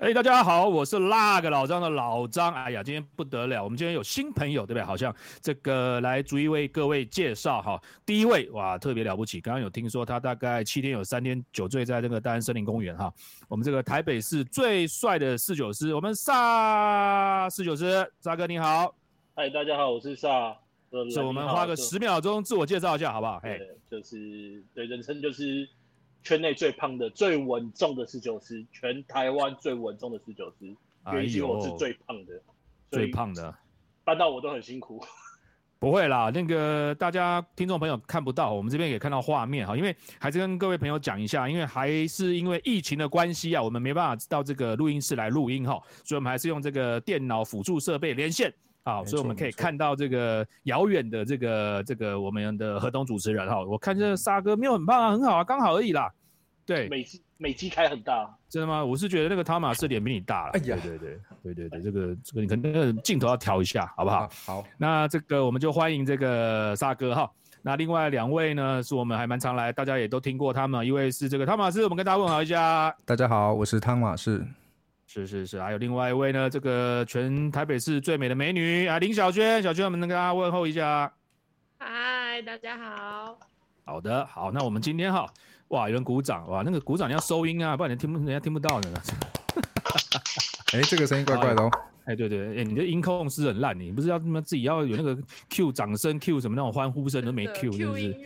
[0.00, 2.54] 哎，大家好，我是那个老张的老张。
[2.54, 4.82] 哎呀，今天不得了，我们今天有新朋友，对不对？
[4.82, 7.78] 好像这个来逐一为各位介绍哈。
[8.06, 13.12] 第一位哇，特别了不起，刚刚有听说他大概七天有三天酒醉在那个大安森林公园哈。
[13.46, 18.94] 我们这个台北市最帅的侍酒师，我们萨侍酒师，沙哥你好。
[19.34, 20.56] 嗨，大家好，我是萨。
[21.12, 23.38] 是我们花个十秒钟自我介绍一下，好不好？
[23.40, 23.60] 嘿，
[23.90, 25.68] 就是对人生就是。
[26.22, 30.74] 圈内最胖的、最稳重的十九师，全台湾最稳重的十九师，
[31.12, 32.40] 原因我是最胖的，
[32.90, 33.54] 最胖的，
[34.04, 35.02] 搬到我都很辛苦。
[35.80, 48.52] 不会啦，那个大家听众朋友看不到，我们这边也看到画面哈，因为还是跟各位朋友讲一下，因为还是因为疫情的关系啊，我们没办法到这个录音室来录音哈，所以我们还是用这个电脑辅助设备连线。
[48.82, 56.10] 好，所以我们可以看到这个遥远的这个这个我们的河东主持人哈，我看这沙哥没有很胖啊，很好啊，刚好而已啦。
[56.64, 58.84] 对，美肌美肌开很大，真的吗？
[58.84, 60.52] 我是觉得那个汤马斯脸比你大了。
[60.52, 60.98] 哎呀，对对
[61.42, 64.30] 对对对对，这个这个你可能镜头要调一下，好不好？
[64.46, 67.30] 好，那这个我们就欢迎这个沙哥哈。
[67.62, 70.86] 那另外两位呢，是我们还蛮常来，大家也都听过他们。
[70.86, 72.94] 一位是这个汤马斯，我们跟大家问好一下。
[73.04, 74.46] 大家好，我是汤马斯。
[75.12, 81.12] 是是是，还有另外一位呢，这个全台北市最美的美女啊，林小娟，小娟，我们能跟大家问候一下。
[81.78, 83.36] 嗨，大家好。
[83.84, 85.26] 好的，好，那我们今天哈，
[85.70, 88.88] 哇，有人鼓掌，哇，那个鼓掌你要收音啊，不然你听不，人家听不到的。
[90.74, 91.68] 哎，这个声音怪怪的哦。
[92.04, 98.16] 哎，对对，哎，你的音控是很烂，你不是要他妈自己要有那个 Q 掌声 Q 什么那种欢呼声都没 Q，是不是？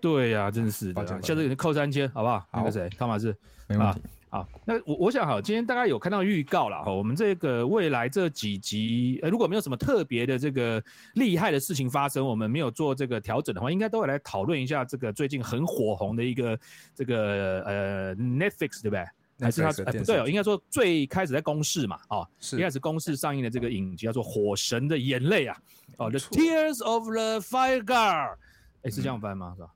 [0.00, 2.42] 对呀，真的是的，下次给你扣三千，好不好？
[2.54, 3.36] 那个谁，汤马斯，
[3.68, 4.00] 没问题。
[4.32, 6.90] 好，那我我想好，今天大概有看到预告了哈。
[6.90, 10.82] 我们这个未来这几集，呃，如果没有什么特别的这个
[11.16, 16.58] 厉害的事情发生，我们没有做这个调整的话，应该都会来讨论一下这个最近很火红的一个
[16.94, 19.04] 这个呃 Netflix 对不对？
[19.38, 25.58] 还是它不对哦，应该说最开始在公示嘛，哦，一开始公示上映的这个影集叫做《火神的眼泪》啊，
[25.98, 28.38] 哦，The Tears of the Fire God，
[28.82, 29.52] 哎，是这样翻吗？
[29.56, 29.68] 是吧？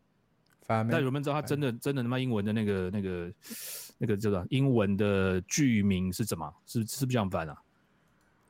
[0.67, 0.87] 翻。
[0.89, 3.33] 但有没有知道他真的真的他妈英文的那个那个？
[3.99, 6.53] 那个这个英文的剧名是怎么？
[6.67, 7.57] 是是不是这样翻啊？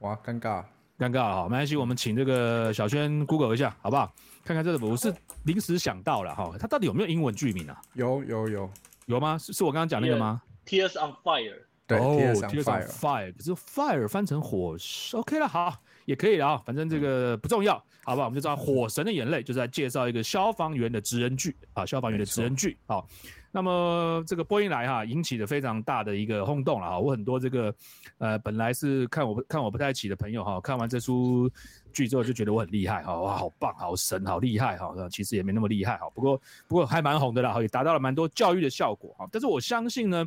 [0.00, 0.64] 哇，尴尬，
[0.98, 4.12] 尴尬哈，没关系，我们请这个小轩 Google 一下，好不好？
[4.44, 7.80] 看看这个，我是临时想到了哈，他到底有没有英文剧名啊？
[7.94, 8.70] 有有有
[9.06, 9.38] 有吗？
[9.38, 14.76] 是是我刚刚讲那个吗？Tears on Fire，对，Tears on Fire，可是 Fire 翻成火
[15.12, 18.24] ，OK 了，好，也可以了啊，反正这个不重要，好吧？
[18.24, 23.06] 我们就知道《火神的眼泪》就是在介绍一个消防员的职人剧啊，消防员的职人剧，好。
[23.52, 26.98] 那么这个播音来哈，引起了非常大的一个轰动了哈。
[26.98, 27.74] 我很多这个，
[28.18, 31.50] 呃，本来是看我看我不太起的朋友哈，看完这出
[31.90, 34.94] 剧之后就觉得我很厉害哈，哇，好棒，好神，好厉害哈。
[35.10, 39.26] 其实也没那么厉害哈，不过不过还蛮红的啦，也达到了蛮多教育的效果哈。
[39.32, 40.24] 但是我相信呢。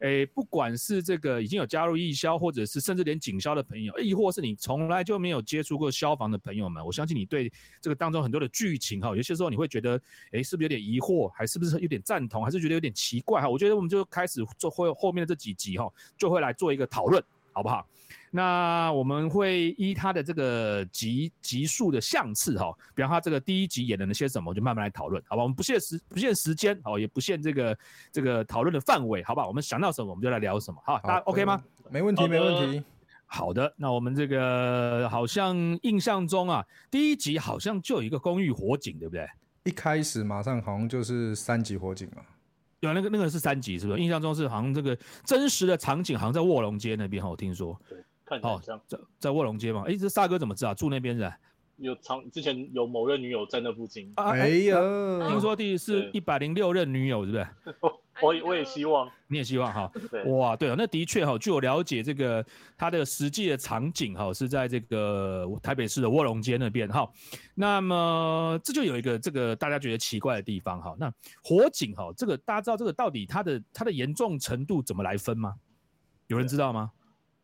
[0.00, 10.00] 诶，不管是这个已经有加入义消，或者是甚至连警消的朋友，亦或是你从来就没有接触过消防的朋友们，我相信你对这个当中很多的剧情哈，有些时候你会觉得，
[10.32, 13.48] 诶，是不是有点疑惑，还是不是有点赞同，还是觉得有点奇怪哈？
[13.48, 17.22] 我觉得我们就开始做后后面的这几集哈，就会来做一个讨论，
[17.56, 17.88] 好不好？
[18.30, 25.42] 那我们会依他的这个集集数的相次哈，比方他这个第一集演了那些什么，就慢慢来讨论，好吧？
[25.42, 27.78] 我们不限时不限时间哦，也不限这个
[28.12, 29.46] 这个讨论的范围，好吧？
[29.46, 31.62] 我们想到什么我们就来聊什么，好，大家 OK 吗？
[31.90, 32.84] 没问题，没问题。
[33.24, 39.26] 好的，那我们这个好像印象中啊，第一集好像就有一个公寓火警，对不对？
[39.64, 42.22] 一开始马上好像就是三级火警嘛。
[42.80, 44.00] 有那个那个是三级是不是？
[44.00, 47.78] 印象中是好像这个真实的场景好像在卧龙街那边哈，我听说。
[47.88, 49.84] 对，看哦在在卧龙街嘛？
[49.86, 51.32] 哎，这萨哥怎么知道住那边的？
[51.78, 54.10] 有长之前有某任女友在那附近。
[54.16, 54.78] 哎呀，
[55.28, 57.46] 听说第是一百零六任女友，是不是？
[58.20, 59.90] 我我也希望，你也希望哈。
[60.26, 62.44] 哇，对啊，那的确哈，据我了解，这个
[62.76, 67.10] 它的实际的场景哈是在这个台北市的卧龙街那边哈。
[67.54, 70.96] 那么这就有一个这个大家觉得奇怪的地方哈。
[70.98, 71.12] 那
[71.42, 75.54] 火警哈，这个大家知道这个到底它的它的严重程度怎么来分吗？
[76.26, 76.90] 有人知道吗？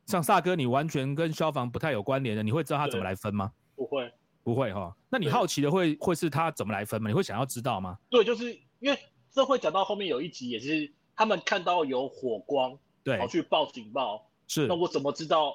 [0.07, 3.53] 像萨哥，你完全跟消防不太有关联的，你会知道它怎么来分吗？
[3.77, 4.95] 不会，不会哈。
[5.09, 7.09] 那你好奇的会会是他怎么来分吗？
[7.09, 7.97] 你会想要知道吗？
[8.11, 8.99] 对，就是因为
[9.33, 14.25] 这会讲到后面有一集也是他们看到有火光，对，跑去报警报。
[14.47, 15.55] 是，那我怎么知道？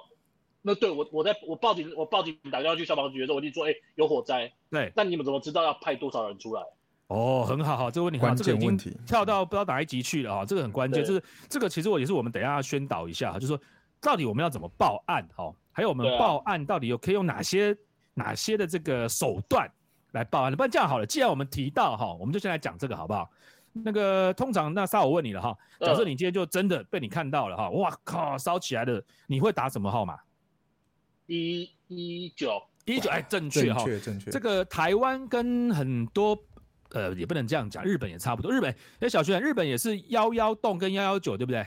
[0.61, 4.51] 那对我我在我报警我报警打电话去消防局的时候，我就说哎有火灾。
[4.69, 6.61] 对，那你们怎么知道要派多少人出来？
[7.07, 13.59] 哦，很好哈，这个问题关键问题跳到不知道哪一集去了啊，这个很关键，就是这个其实我也是我们等一下要宣导一下哈，就是说。
[13.99, 15.27] 到底我们要怎么报案？
[15.35, 17.75] 哈，还有我们报案到底有可以用哪些
[18.13, 19.67] 哪些的这个手段
[20.11, 20.55] 来报案？
[20.55, 23.27] 不然这样好了，既然我们提到哈，我们就先来讲这个好不好？
[23.83, 30.17] 那个通常那沙我问你了哈，假设嗯你今天就真的被你看到了哈，哇靠，烧起来了，你会打什么号码？
[31.27, 33.83] 一一九，一九哎，正确正哈。
[33.83, 34.31] 确正确。
[34.31, 36.37] 这个台湾跟很多
[36.91, 38.51] 呃也不能这样讲，日本也差不多。
[38.51, 41.65] 日本哎，小轩日本也是幺幺洞跟幺幺九，对不对？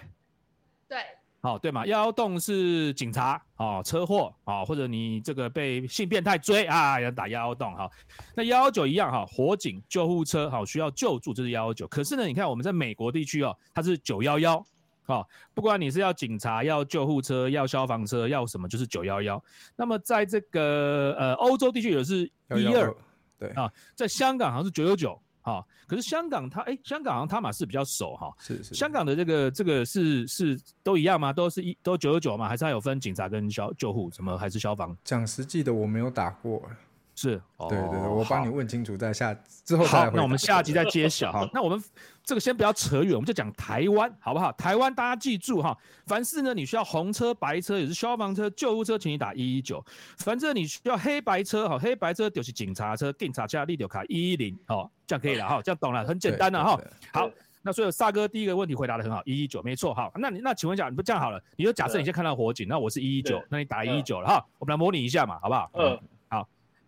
[0.89, 0.99] 对，
[1.43, 1.87] 好、对嘛？
[1.87, 7.91] 幺幺洞是警察哦，车祸啊、哦，或者你这个被性变态追啊，要打幺幺洞哈。
[8.35, 11.89] 那幺幺九一样哈、火警、救护车好、需要救助，这是幺幺九。
[11.89, 14.65] 可是呢，你看我们在美国地区哦，它是九幺幺。
[15.05, 19.43] 好，不管你是要警察、要救护车、要消防车、要什么，就是九幺幺。
[19.75, 22.97] 那么在这个呃欧洲地区也是一二112，
[23.39, 25.21] 对啊，在香港好像是九九九
[25.55, 25.65] 啊。
[25.87, 31.33] 可是香港它哎，香港好像他马是比较熟哈、是是香港的这个这个是是都一样吗？
[31.33, 32.49] 都是一都九九九吗？
[32.49, 34.39] 还是它有分警察跟消救护什么？
[34.39, 34.97] 还是消防？
[35.03, 36.63] 讲实际的，我没有打过。
[37.21, 41.47] 是，对对对，哦我帮你好问清楚，再下之后再回那我们下集再揭晓哈。
[41.53, 41.83] 那我们
[42.25, 44.51] 这个先不要扯远，我们就讲台湾好不好？
[44.53, 45.77] 台湾大家记住哈，
[46.07, 49.77] 凡是呢你需要红车、白车，也是消防车、救护车，请你打一一九；
[50.17, 56.81] 反正你需要黑白车哈，黑白车就是警察车，警察加立丢卡一一零，哦，这样可以了哈，这样懂了，很简单了哈。
[57.13, 57.31] 好，
[57.61, 59.93] 那所以萨哥第一个问题回答的很好，一一九没错。
[59.93, 65.71] 哈，那你那请问一下，你不这样好了，你就假设你先看到火警，那我是一一九对，那你打一一九了哈，我们来模拟一下嘛，好不好？
[65.75, 66.01] 嗯，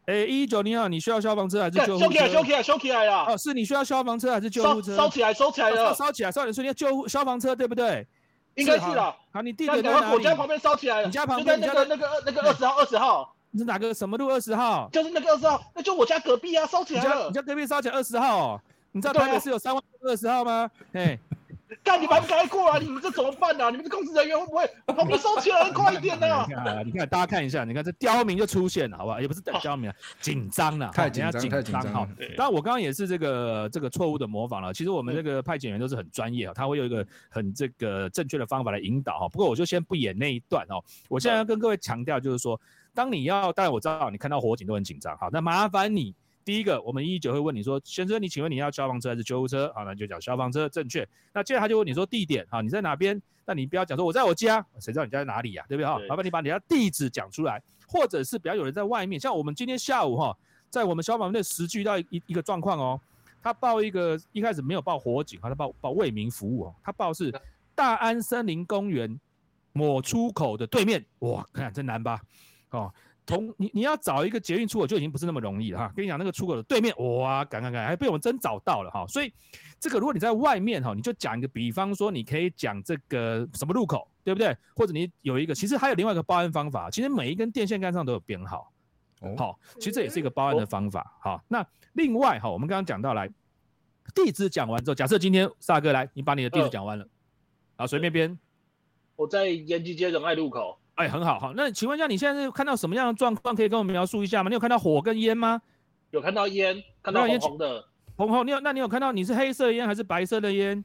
[0.07, 0.13] 好。
[0.13, 2.45] 诶，一一九你好，你需要消防车还是干救护收起来，收车？
[2.45, 3.27] 起来，收起来啦！
[3.29, 4.97] 哦，是你需要消防车还是救烧护车？
[4.97, 8.07] 烧起来，烧起来了，烧起来，烧起来，所要救护消防车对不对？
[8.57, 9.15] 应该是啦。
[9.33, 10.35] 好，你地干点在哪里我家？
[10.35, 14.89] 旁边烧起来了，你家旁就在那个那个那个二十号，二十号， 你是哪个什么路二十号？
[14.93, 18.61] 就是那个二十号，那就我家隔壁啊，烧起来了你家隔壁烧起来二十号哦？
[18.93, 20.71] 你知道台北市有三万二十号吗？
[20.93, 21.19] 哎，
[21.83, 22.81] 干，你们还不赶快过来？
[22.81, 23.71] 你们这怎么办啊？
[23.71, 25.71] 你们这公司人员会不会我旁边烧起来？
[25.71, 26.55] 快一点呐你！
[26.55, 29.21] 看啊，你看大家看一下，你看这刁民就出现了，好不好？
[29.21, 32.09] 也不是等刁民啊，紧张了，太紧张太紧张哈了。
[32.17, 34.73] 对当然，我刚刚也是这个这个错误的模仿了。
[34.73, 39.29] 其实我们这个派遣员都是很专业啊，他会有一个很这个正确的方法来引导哈。
[39.29, 40.83] 不过我就先不演那一段哦。
[41.09, 42.61] 我现在要跟各位强调，就是说，
[42.95, 46.15] 当你要，当然我知道你看到火警都很紧张，好，那麻烦你。
[46.45, 49.73] 第一个，我们一一九会问你说，先生，你请问你要消防车还是救护车？
[49.75, 51.07] 好，那就讲消防车，正确。
[51.33, 53.21] 那接着他就问你说地点，好，你在哪边？
[53.45, 55.99] 那你不要讲说我在我家，谁知道你家在哪里呀、对不对哈？
[55.99, 60.37] 对麻烦你把你家地址讲出来，或者是不要有人在外面，像我们今天下午哈，
[60.71, 63.01] 在我们消防队实际遇到一一一个状况哦，
[63.43, 67.35] 他报一个一开始没有报火警，他报报为民服务哦，他报是
[67.75, 69.19] 大安森林公园
[69.73, 72.21] 某出口的对面，哇，看真难吧？
[72.71, 72.93] 哦，
[73.25, 75.93] 同你你要找一个捷运出口就已经不是那么容易了哈。
[75.95, 79.07] 跟你讲，那个出口的对面，哇，赶赶赶，还被我们真找到了哈。
[79.07, 79.33] 所以
[79.79, 84.57] 这个如果你在外面哈，你就讲一个，比方说你可以讲这个什么路口，对不对？
[84.75, 88.73] 或者你有一个，其实还有另外一个报案方法，其实每一根电线杆上都有编号。
[89.21, 91.17] 哦，好，其实这也是一个报案的方法。
[91.21, 93.31] 好，那另外哈，我们刚刚讲到来
[94.15, 97.07] 地址讲完之后，假设今天萨哥来，你把你的地址嗯讲完了，
[97.77, 98.37] 好，随便编，
[99.15, 103.53] 我在延吉街仁爱路口，哎，很好，好，那请问一下，你现在是看到什么样的状况？
[103.57, 104.49] 可以跟我们描述一下吗？
[104.49, 105.61] 你有看到火跟烟吗？
[106.11, 107.85] 有看到烟，看到烟红红的，
[108.17, 110.85] 红红，你有那你有看到你是黑色的烟还是白色的烟？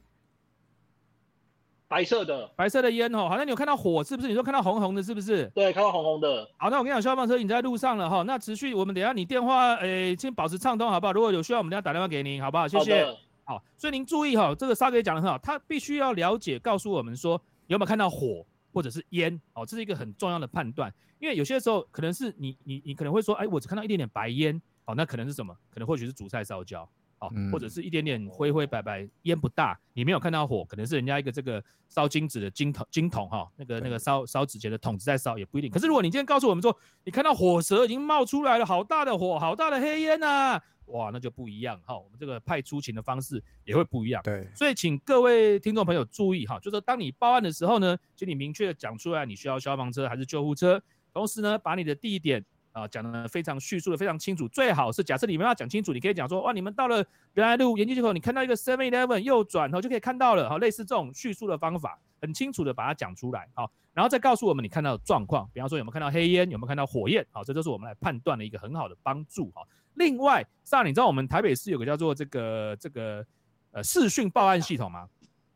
[1.86, 4.28] 白色的，白色的烟哦，好，那你有看到火是不是？
[4.28, 5.46] 你说看到红红的，是不是？
[5.54, 8.24] 对，看到红红的，好，那我跟你讲，消防车已经在路上了哈。
[8.24, 11.12] 那持续，我们等一下你电话，诶，先保持畅通好不好？
[11.12, 12.66] 如果有需要，我们等一下打电话给您，好不好？
[12.66, 13.06] 谢谢。
[13.44, 18.44] 好，好，所以您注意哈，这个沙哥也讲的很好，他必须要了解，告诉我们说有没有看到火
[18.78, 20.94] 或者是烟哦，这是一个很重要的判断。
[21.18, 25.52] 因为有些时候可能是你你你可能会说，哎，我只看到一点点白烟，哦，那可能是什么？
[25.68, 26.88] 可能或许是主菜烧焦。
[27.20, 35.70] 哦，嗯或者是一点点灰灰白白，烟不大，你没有看到火，可能是人家一个这个烧金纸的金桶金桶哈，那个那个烧烧纸钱的桶子在烧，也不一定。
[35.70, 44.22] 可是如果你今天告诉我们说，你看到火舌已经冒出来了，好大的火，好大的黑烟呐、哇，那就不一样哈，我们这个派出勤的方式也会不一样。
[44.22, 50.80] 对，所以请各位听众朋友注意哈，就是说当你报案的时候呢，请你明确的讲出来你需要消防车还是救护车，
[51.12, 52.44] 同时呢，把你的地点
[52.78, 57.04] 啊讲的非常叙述的非常清楚，最好是假设你们要讲清楚，你可以讲说哇，你们到了
[57.34, 69.62] 原来路研究街口，你看到一个 Seven Eleven 右转后就可以看到了，好，类似这种叙述的方法，很清楚的把它讲出来，好，然后再告诉我们你看到的状况，比方说有没有看到黑烟，有没有看到火焰，好，这都是我们来判断的一个很好的帮助，哈。
[69.94, 73.26] 另外，上你知道我们台北市有个叫做这个这个
[73.72, 75.08] 呃视讯报案系统吗？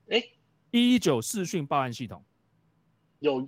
[0.09, 0.21] 哎，
[0.73, 2.25] 一一九视讯报案系统。
[3.21, 3.47] 有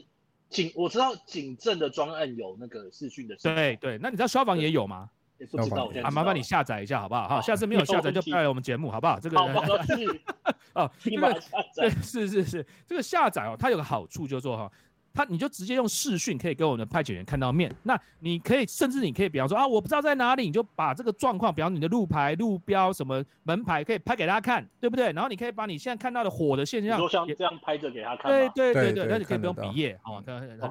[0.54, 5.10] 警，我知道警政的专案有那个视讯的，对对，那你知道消防也有吗？
[5.38, 7.28] 也不知道，我现在知道麻烦你下载一下好不好？
[7.28, 9.18] 哈，下次没有下载 就不要来我们节目好不好？
[9.18, 10.22] 这个好，我去，
[10.74, 11.42] 哦，这个
[11.74, 14.72] 对，是是是，这个下载哦，它有个好处就是说哈，
[15.14, 17.72] 他你就直接用视讯可以跟我们的派遣员看到面。
[17.84, 25.12] 那你可以甚至你可以比方说啊，我不知道在哪里，你就把这个状况，比方你的路牌、路标、什么门牌，可以拍给他看，对不对？
[25.12, 28.30] 然后你可以把你现在看到的火的现象，说像这样拍着给他看。
[28.30, 30.20] 对对对对，那你可以不用比耶，哦，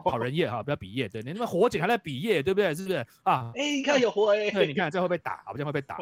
[0.03, 2.75] 跑人耶哈，不要比耶，对你那边火警还在比耶，对不对？
[2.75, 3.49] 是不是啊？
[3.55, 5.97] 哎，你看有火哎，对，你看这会被打，好像会被打，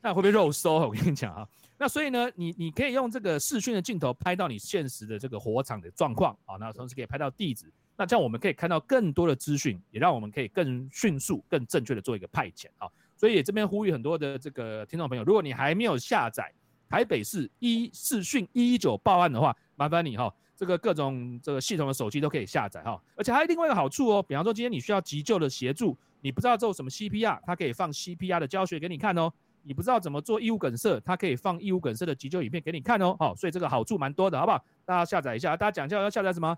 [0.00, 0.78] 那会被肉收。
[0.78, 1.46] 我跟你讲啊。
[1.78, 12.88] 那所以呢，你你可以用这个视讯的镜头拍到你现实的这个火场的状况啊，那同时可以拍到地址，那这样我们可以看到更多的资讯，也让我们可以更迅速、更正确的做一个派遣啊。
[13.16, 16.50] 所以这边呼吁很多的这个听众朋友，如果你还没有下载
[16.88, 29.30] 台北市一视讯一一九报案的话，麻烦你哈，这个各种这个系统的手机都可以下载哈，而且还有另外一个好处哦，比方说今天你需要急救的协助，你不知道做什么 CPR，它可以放 CPR 的教学给你看哦。
[29.66, 33.16] 你不知道怎么做异物梗塞，它可以放异物梗塞的急救影片给你看哦。
[33.18, 34.64] 好，所以这个好处蛮多的，好不好？
[34.84, 36.56] 大家下载一下，大家讲一下要下载什么？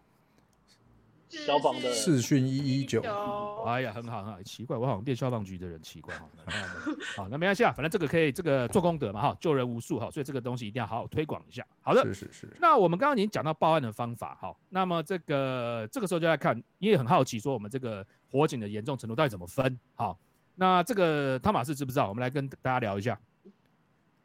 [1.31, 3.03] 消防的视讯一一九。
[3.67, 6.27] 哎呀，很好很好，奇怪，我好像变消防局的人，奇怪哈。
[7.17, 11.67] 好，那没关系啊，反正这个可以这个做功德嘛哈，救人无数哈，所以这个东西一定要好好推广一下。
[11.81, 12.57] 好的，是是是。
[12.61, 19.79] 那我们刚刚已经讲到报案的方法，好，那么这个这个时候就来看，你也很好奇说我们这个火警的严重程度到底怎么分？
[19.95, 20.19] 好。
[20.61, 22.09] 那这个汤马士知不知道？
[22.09, 23.17] 我们来跟大家聊一下。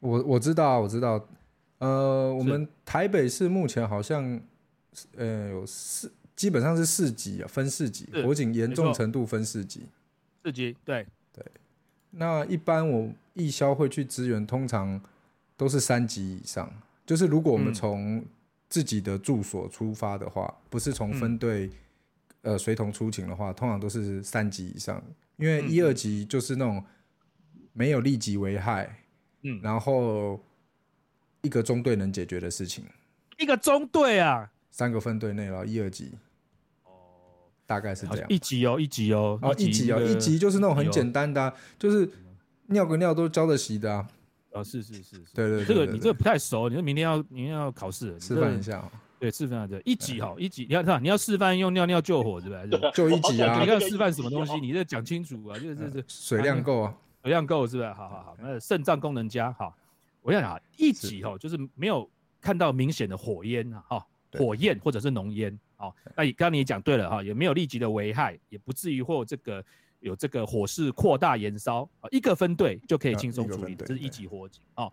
[0.00, 1.24] 我我知道，我知道。
[1.78, 4.40] 呃，我们台北市目前好像，
[5.16, 9.86] 呃，有四，基本上是四级啊，分四级，火警严重程度分四级。
[10.42, 11.44] 四级，对对。
[12.10, 15.00] 那一般我义消会去支援，通常
[15.56, 16.68] 都是三级以上。
[17.06, 18.24] 就是如果我们从
[18.68, 21.70] 自己的住所出发的话，不是从分队
[22.42, 25.00] 呃随同出勤的话，通常都是三级以上。
[25.36, 26.84] 因为一二级就是那种
[27.72, 29.04] 没有立即危害，
[29.42, 30.40] 嗯，然后
[31.42, 32.84] 一个中队能解决的事情，
[33.38, 36.12] 一个中队啊，三个分队内了，一二级，
[36.84, 36.90] 哦，
[37.66, 42.08] 大概是这样，一级哦，一级哦，哦，一级哦，一级就是那种很简单的，就是
[42.66, 44.08] 尿个尿都交得洗的啊，
[44.52, 48.88] 啊，是是是，对对，这个你这个不太熟，你说明天要明天要考试，示范一下。
[49.18, 52.58] 对，示范的一级哈，一级，你要看，你要示范用尿尿救火是吧？
[52.92, 53.62] 就一级啊！
[53.62, 54.60] 你要示范什么东西？
[54.60, 55.58] 你这讲清楚啊！
[55.58, 57.88] 就是是水量够啊，水量够是不是？
[57.92, 59.74] 好好好，那肾脏功能佳好。
[60.20, 65.58] 我想啊一级哈，就是没有看到明显的火焰啊，哈，火焰或者是浓烟。
[65.76, 69.64] 好，那刚刚你也讲对了哈，也没有立即的危害，也不至于或这个
[70.00, 74.90] 有这个火势扩大燃烧啊，一个分队就可以轻松处理的，这是一级火警啊。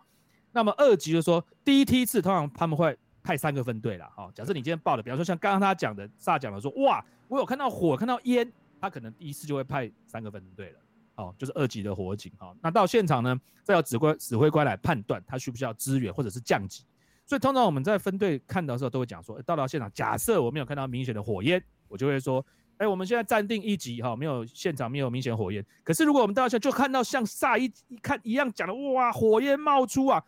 [0.52, 2.96] 那么二级就是说第一梯次通常他们会。
[3.22, 4.30] 派三个分队了，哈。
[4.34, 8.50] 假设你今天报的，比方说像刚刚他讲的，萨讲的说，哇，我有看到火，看到烟，
[8.80, 10.78] 他可能第一次就会派三个分队了，
[11.16, 12.54] 哦，就是二级的火警，哈。
[12.60, 16.84] 那到现场呢，再由指挥指挥官来判断他需不需要支援或者是降级。
[17.24, 22.44] 所以通常我们在分队看到的时候，都会讲说，到了现场，假设我没有看到明显的火焰，我就会说，
[22.78, 25.64] 哎，我们现在暂定一级，哈，没有现场没有明显火焰。
[25.84, 30.22] 可是如果我们到现就看到像萨一一看一样讲的，哇，火焰冒出啊。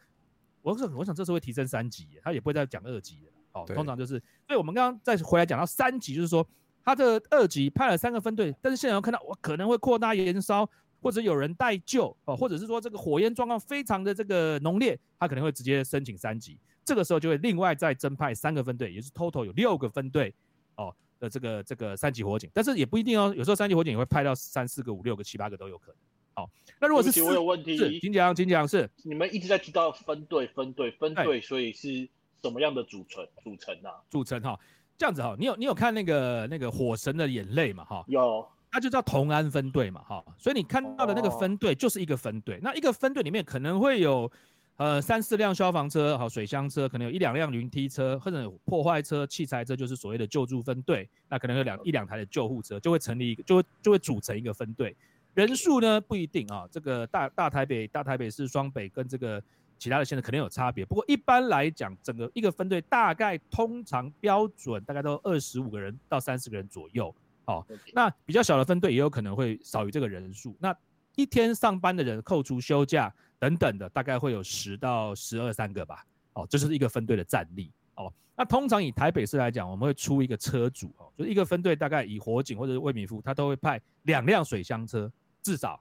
[0.64, 6.44] 我想，我想这次会提升三级，他也不会再讲二级的哦，通常就是，所以我们刚刚再回来讲到三级，就是说
[6.82, 10.68] 他的二级派了三个分队，但是现场看到我可能会扩大燃烧，
[11.02, 16.58] 或者有人待救哦，或者是说这个火焰状况非常的这个浓烈，他可能会直接申请三级。
[16.82, 20.34] 这个时候就会另外再增派三个分队，也是 total 有六个分队
[20.76, 25.96] 哦的这个这个三级火警，但是也不一定哦，有时候三级火警也会派到三四个、五六个、七八个都有可能。
[26.34, 26.50] 好，
[26.80, 32.08] 那如果是我有问题，是请讲请讲是你们一直在提到分队分队分队，所以是
[32.42, 33.88] 什么样的组成组成呢？
[34.10, 34.58] 组成哈，
[34.98, 38.04] 这样子哈，你有你有看那个那个火神的眼泪嘛哈？
[38.08, 44.30] 有，那就叫同安分队嘛哈，所以你看到的那个分队就是一个分队，那一个分队里面可能会有
[44.76, 54.96] 呃三四辆消防车，好水箱车，可能有一两辆云梯车或者有破坏车、器材车，就是所谓的救助分队，那可能有两一两台的救护车，就会成立一个，就会就会组成一个分队。
[55.34, 59.42] 人数呢不一定啊，这个大大台北、大台北市、双北跟这个
[59.78, 60.84] 其他的县市肯定有差别。
[60.84, 67.14] 不过一般来讲，整个一个分队大概通常标准大概都二十五个人到三十个人左右。
[67.44, 70.56] 好，那比较小的分队也有可能会少于这个人数。
[70.60, 70.74] 那
[71.16, 76.04] 一天上班的人扣除休假等等的，大概会有十到十二三个吧。
[76.34, 77.70] 哦，这是一个分队的战力。
[77.96, 85.10] 哦，那通常以台北市来讲，我们会出一个车组哦，就是一个分队大概以火警或者是卫民夫，他都会派两辆水箱车。
[85.44, 85.80] 至少，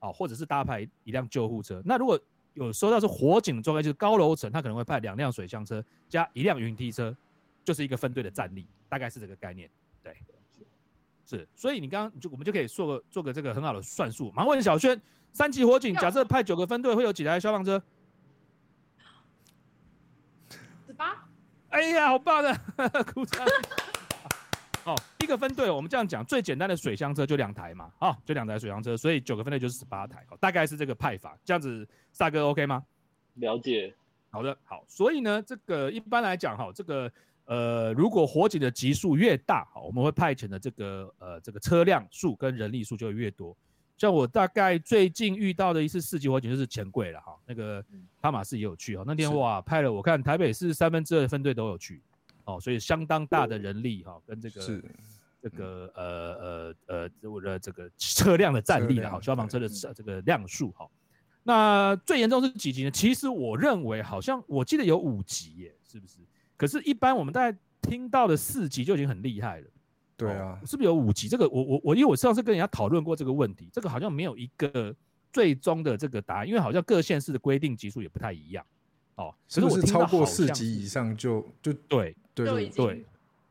[0.00, 1.80] 哦，或者是搭配一辆救护车。
[1.84, 2.18] 那如果
[2.54, 7.14] 有收到是火警的状态，就是高楼层，他可能会派两辆水箱车加一辆云梯车，
[7.62, 9.70] 就是一个分队的战力，大概是这个概念。
[10.02, 10.16] 对，
[11.24, 11.46] 是。
[11.54, 14.32] 所以你刚刚就我们就可以做个做个这个很好的算术。
[14.32, 15.00] 盲问小轩，
[15.32, 17.82] 三级火警，假设派九个分队，会有几台消防车？
[20.86, 21.28] 十八。
[21.68, 22.54] 哎呀，好棒的，
[23.14, 23.46] 鼓掌。
[24.84, 25.32] 好，一个。
[25.42, 31.36] 分队，我们这样讲，最简单的水箱车就两台嘛，哦，就两台水箱车，所以九个分队就是十八台，大概是这个派法。
[31.44, 32.84] 这样子，萨哥 OK 吗？
[33.34, 33.92] 了解。
[34.30, 34.84] 好的，好。
[34.86, 37.10] 所以呢，这个一般来讲，哈，这个
[37.46, 43.56] 呃，如果火警的级数越大，好，我们会派遣的这个呃这个车辆数跟人力数就会越多。
[43.96, 47.84] 像我大概最近遇到的一次四级火警就是钱柜了哈，那个
[48.20, 52.00] 哈马斯也有去哈，那天哇派了我看台北市三分之二的分队都有去，
[52.44, 54.82] 哦，所以相当大的人力哈，跟这个
[55.40, 60.88] 这个呃呃呃我的这个车辆的战力了哈，消防车的这个量数哈，
[61.42, 62.90] 那最严重是几级呢？
[62.90, 66.18] 其实我认为好像我记得有五级耶，是不是？
[66.56, 69.66] 可是，一般我们大概听到的四级就已经很厉害了。
[70.16, 71.26] 对啊，是不是有五级？
[71.26, 74.94] 这个我我我，因为我上次跟人家讨论过这个问题，这个好像没有一个
[75.32, 78.64] 最终的这个答案，因为好像各县市的规定级数也不太一样。
[79.16, 83.06] 哦，是不是超过四级以上就就对对对对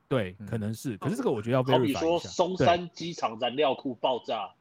[0.07, 0.97] 对，可能是。
[0.97, 4.53] 可是这个我觉得要好比说松山机场燃料库爆炸，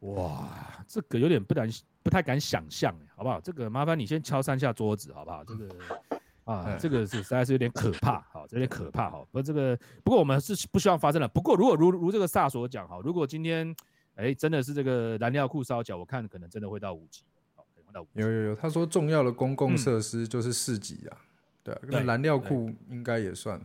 [0.00, 1.68] 哇，这个有点不敢
[2.02, 3.40] 不太敢想象，好不好？
[3.40, 5.44] 这个麻烦你先敲三下桌子，好不好？
[5.44, 5.68] 这个。
[6.44, 9.26] 啊，这个是实在是有点可怕，好，有点可怕，好。
[9.32, 11.26] 不，这个不过我们是不希望发生了。
[11.26, 13.74] 不过如果如如这个萨所讲，哈，如果今天，
[14.16, 17.22] 哎，真的是这个燃料库烧脚，我看可能真的会到五级，
[17.94, 18.08] 到五。
[18.14, 21.16] 有有有，他说重要的公共设施就是市级啊，
[21.62, 23.58] 对，那燃料库应该也算。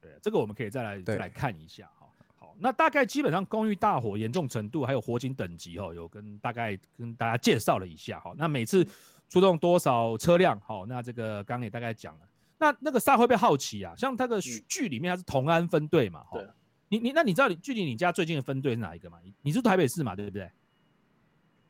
[0.00, 2.06] 对，这个我们可以再来再来看一下，哈。
[2.36, 8.34] 好，那大概基本上公寓大火严重程度还有火警等级，哈，有跟大概跟大家介绍了一下，哈。
[8.36, 8.86] 那每次。
[9.32, 10.58] 出动多少车辆？
[10.58, 12.20] 好，那这个刚刚也大概讲了。
[12.58, 13.94] 那那个萨会不会好奇啊？
[13.96, 16.24] 像他的剧里面他是同安分队嘛？
[16.32, 16.44] 对。
[16.88, 19.18] 你你那你知道你距离你家最近的分队是哪一个吗？
[19.22, 20.16] 你你是台北市嘛？
[20.16, 20.50] 对不对？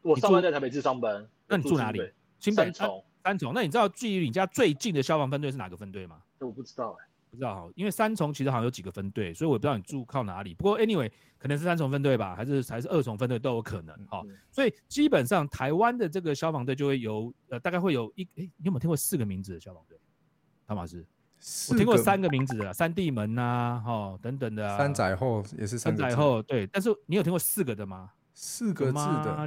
[0.03, 1.27] 我上班在台北市上班。
[1.49, 2.01] 那你住哪里？
[2.39, 3.05] 三重。
[3.23, 3.53] 三重。
[3.55, 6.21] 那你知道距离你家最近的消防分队是哪个分队吗？
[6.39, 7.07] 我不知道哎。
[7.31, 10.53] 不知道哈，因为三重其实好像有几个分队，所以我不知道你住靠哪里。
[10.53, 14.21] 不过 anyway，可能是三重分队吧，还是还是二重分队都有可能哈。
[14.51, 19.97] 所以基本上台湾的这个消防队就会有呃，大概会有一哎，你有没有听过四个名字的消防队？
[20.67, 21.07] 汤马斯，
[21.71, 24.77] 我听过三个名字的，三地门呐，哈等等的。
[24.77, 26.67] 三载后也是三载后，对。
[26.67, 28.11] 但是你有听过四个的吗？
[28.41, 29.47] 四个字的。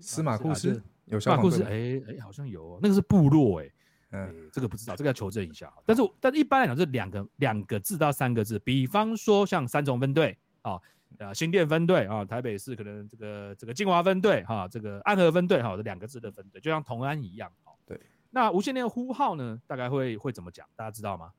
[0.00, 1.62] 司马库斯有消防队？
[1.62, 3.70] 哎哎，好像有，那个是部落哎。
[4.12, 5.70] 嗯，这个不知道，这个要求证一下。
[5.84, 8.58] 但是，但是一般来讲是两个两个字到三个字。
[8.60, 10.80] 比方说像三重分队啊，
[11.18, 17.52] 呃，新店分队啊，台北市可能这个这个金华分队哈，这个安和分队哈，这两个字的分队，就像同安一样。
[17.84, 18.00] 对。
[18.30, 20.66] 那无线电呼号呢，大概会会怎么讲？
[20.74, 21.32] 大家知道吗？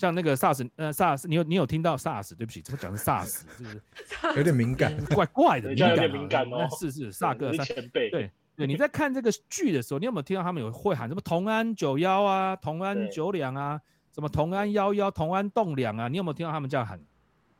[0.00, 2.34] 像那个 SARS，呃，SARS，你有你有听到 SARS？
[2.34, 3.42] 对不起，怎么讲是 SARS？
[3.58, 3.68] 是不
[4.32, 4.96] 是有点敏感？
[5.14, 6.66] 怪怪的，敏感，敏感哦。
[6.78, 8.30] 是是，萨哥，前辈，对。
[8.56, 13.80] 对，你在看这个剧的时候，你有没有听到他们有会喊什么“同安九幺”啊，“同安九两”啊，
[14.14, 16.08] 什么“同安幺幺”、“同安栋两”啊？
[16.08, 17.00] 你有没有听到他们这样喊？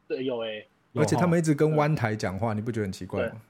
[0.07, 3.40] 对，有哎，而且他们一直跟湾台讲话，你不觉得很奇怪吗？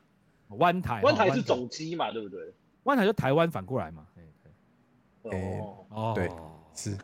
[0.59, 2.53] 湾台，湾台是总机嘛，对不对？
[2.85, 4.07] 湾台就台湾反过来嘛。
[5.22, 6.31] 哦哦，对，
[6.72, 6.96] 是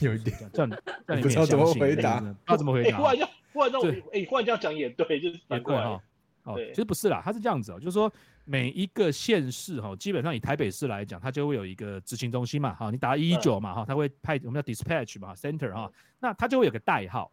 [0.00, 0.70] 有一点这样，
[1.06, 2.98] 这样不知道怎么回答，不知道怎么回答。
[2.98, 6.02] 忽然要，忽然让我，哎，忽然这样讲也对，就是也对哈。
[6.44, 8.12] 哦，其实不是啦，他是这样子哦，就是说。
[8.48, 15.90] 每一个县市哈，基本上以台北市来讲，它就会有一个执行中心嘛，哈，你打一一九嘛，哈，它会派我们叫 dispatch 嘛，center 哈，
[16.20, 17.28] 那它就会有个代号，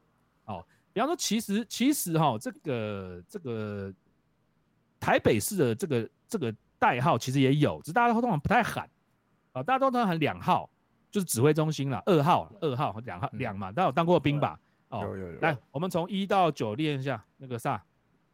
[0.45, 3.93] 哦，比方说其实其实哈，这个这个
[4.99, 8.89] 台北市的这个这个代号其实也有，只是大家通常不太喊，
[9.51, 10.67] 啊，大家都通常喊两号，
[11.13, 14.59] 就是指挥中心了，二号二号和两号两嘛，大家有当过兵吧？
[14.89, 15.39] 哦，有有有。
[15.39, 17.81] 来，我们从一到九练一下那个啥，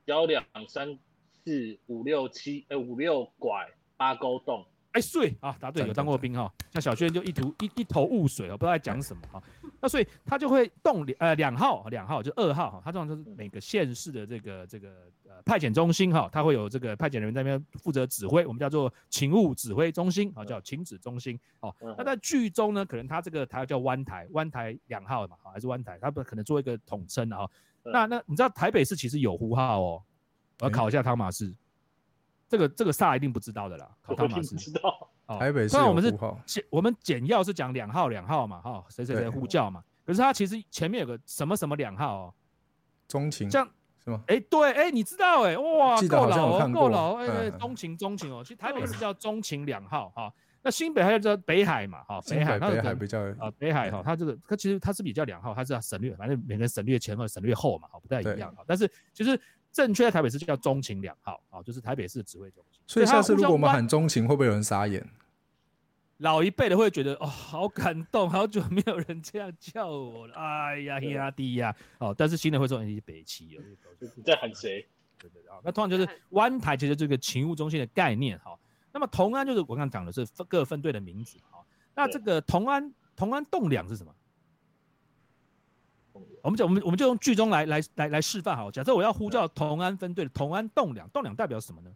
[0.06, 0.98] 幺两三。
[1.46, 6.54] 四五六七，哎，五六拐八沟洞，哎，碎啊，答对，有当过兵哈。
[6.72, 9.42] 像小轩就一头一一头雾水哦，不知道在讲什么哈。
[9.82, 14.90] 那所以他就会动两呃两号两号就二号哈，他这种就是每个县市的这个这个
[15.28, 21.74] 呃派遣中心哈，他会有这个派遣人员在那边负责指挥，我们叫做勤务指挥中心啊，叫勤指中心哦。
[21.98, 27.50] 那在剧中呢，可能他这个台叫湾台湾台两号嘛，还是湾台，他不可能做一个统称啊。
[27.84, 30.04] 那那你知道台北市其实有呼号哦。
[30.60, 31.56] 我要考一下汤马斯，
[32.50, 33.90] 这个这个萨一定不知道的啦。
[34.02, 35.10] 考汤马斯，知道。
[35.38, 36.12] 台北虽然我们是
[36.46, 39.84] 简我们简要是讲两号两号嘛，哈，谁谁谁呼叫嘛。
[40.06, 42.34] 可是他其实前面有个什么什么两号哦，
[43.08, 43.70] 钟情这样
[44.04, 44.24] 是吗？
[44.28, 48.42] 哎，对，哎，你知道哎，哇，够老哦，够老，哎，钟情钟情哦。
[48.44, 58.64] 其实台北是叫钟情两号哈，那新北还叫北海嘛，哈，北海北海比较啊，北海哈，它这个它其实它是比较两号，它是要省略，反正每个省略前和省略后嘛，哈，不太一样哈。
[58.66, 59.40] 但是其实。
[59.72, 62.82] 正确的台北市就叫中情两号，啊，就是台北市的指挥中心。
[62.88, 65.08] 所以下次如果我们喊中情，会不会有人傻眼？
[66.18, 73.64] 老一辈的会觉得哦，好感动，好久没有人这样叫我了， 哎呀，兄弟呀，哦，但是新的会说你是北齐哦，
[74.16, 74.86] 你在喊谁？
[75.18, 78.58] 对对对，啊，那通常就是湾台其实这个勤务中心的概念哈。
[78.92, 81.64] 那么同安就是我刚刚讲的是分各分队的名字哈。
[81.96, 84.14] 那这个同安同安栋梁是什么？
[86.44, 88.72] 我们讲我们我们就用剧中来来来来示范好。
[88.72, 91.90] 假设我要呼叫同安分队的同安栋梁，栋梁代表什么呢？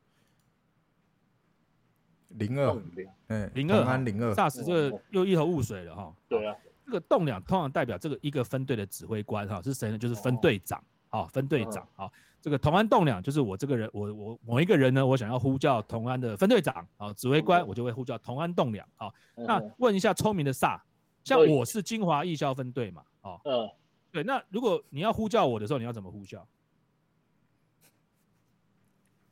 [2.30, 2.82] 零二，
[3.28, 6.12] 哎，零二，安零二，霎时这个又一头雾水了哈。
[6.28, 9.98] 对啊，这个栋梁通常代表这个一个分队的指挥官哈，是谁呢？
[9.98, 20.84] 就是分队长，啊，分队长，啊，这个同安栋梁就是我这个人，我我某一个人呢，我想要呼叫同安的分队长，啊，指挥官我就会呼叫同安栋梁，啊，那问一下聪明的萨，
[21.24, 23.70] 像我是金华义消分队嘛，哦，嗯，
[24.14, 26.48] 对，那如果你要呼叫我的时候，你要怎么呼叫？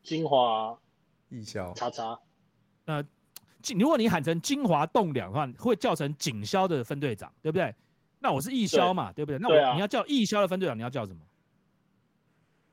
[0.02, 0.76] 金华
[1.30, 2.20] 义消，叉叉。
[2.86, 3.06] 呃，
[3.78, 7.74] 如果你喊成金华栋梁的话，会叫成警消的分队长，对不对？
[8.18, 9.38] 那我是义消嘛，对不对？
[9.38, 11.20] 那我你要叫义消的分队长，你要叫什么？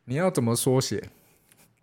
[0.05, 1.07] 你要怎么缩写？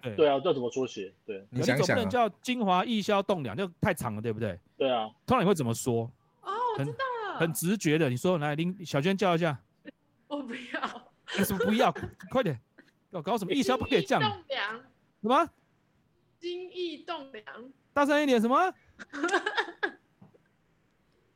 [0.02, 1.14] 对对啊，要怎么缩写？
[1.24, 4.60] 对，你想想，不能叫金华义消栋梁，就太长了，对不对？
[4.76, 6.12] 对啊，通常你会怎么说？
[6.42, 9.56] 哦，我知道了，很直觉的，你说来，林小娟叫一下。
[10.36, 11.12] 我不要。
[11.38, 11.94] 为什么不要？
[12.32, 12.60] 快点！
[13.12, 13.52] 要搞什么？
[13.52, 14.22] 义消不可以这样。
[14.22, 14.74] 栋梁。
[15.22, 15.50] 什么？
[16.40, 17.44] 金义栋梁。
[17.94, 18.58] 大声一点，什么？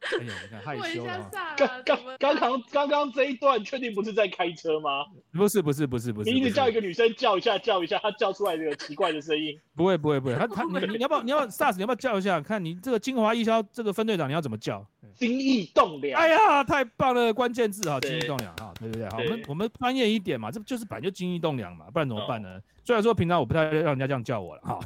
[0.02, 1.30] 哎呦，你看害羞了。
[1.58, 5.06] 刚刚刚刚 刚刚这一段，确定不是在开车吗？
[5.34, 6.30] 不是不是不是不是。
[6.32, 9.60] 你一直叫一个女生叫一下叫一下，她叫出来这个奇怪的声音。
[9.76, 12.42] 不会不会不会，她她你你要不要你要 SARS 你要不要叫一下？
[12.42, 14.86] 看你这个金华义消这个分队长你要怎么叫？
[15.16, 16.20] 金义栋梁。
[16.20, 19.10] 哎呀，太棒了，关键字哈，金义栋梁哈，对不对？
[19.10, 22.62] 好，我们我们专业一点嘛，这就是本来就金义栋梁嘛，不然怎么办呢？
[22.84, 24.80] 虽然说平常我不太让人家这样叫我了哈。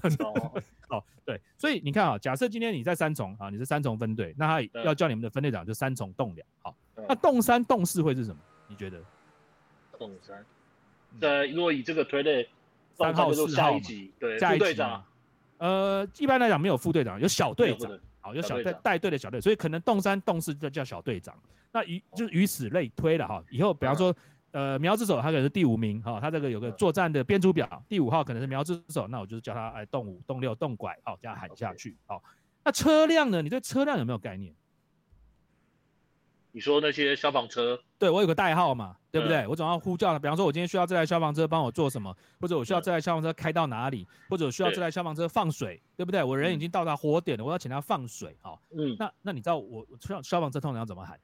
[0.90, 6.76] 哦， 对，所以你看啊，假设今天你在三重啊，你是三重分队，那他要叫你们的分队长就三重栋梁，好，
[7.08, 8.38] 那栋三栋四会是什么？
[8.68, 9.00] 你觉得？
[9.98, 10.46] 栋三，
[11.22, 12.48] 呃，如果以这个推类，
[12.98, 13.80] 三号四号
[14.20, 15.04] 对，副队长，
[15.60, 17.90] 呃，一般来讲没有副队长，有小队长，
[18.24, 21.38] 好，有小队带队的小队，所以可能动三动四就叫小队长，
[21.72, 24.12] 那以就是以此类推了哈，以后比方说。
[24.54, 32.22] 呃，苗之手他可能是第五名哈，他这个有个作战的编组表，第五号可能是苗之手，那我就是叫他哎动五、动六、动拐，好，这样喊下去，好。
[32.64, 33.42] 那车辆呢？
[33.42, 34.54] 你对车辆有没有概念？
[36.56, 37.80] 你说那些消防车？
[37.98, 39.46] 对我有个代号嘛，对不对？
[39.48, 46.24] 我总要呼叫，比方说我今天需要这台消防车帮我做什么，或者我需要这台消防车开到哪里，或者我需要这台消防车放水，对不对？
[46.24, 48.62] 我人已经到达火点了，我要请他放水，好。
[48.70, 48.96] 嗯。
[49.00, 51.20] 那那你知道我消消防车通常要怎么喊？